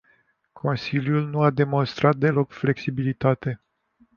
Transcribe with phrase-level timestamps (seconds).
[0.51, 3.61] Consiliul nu a demostat deloc flexibilitate.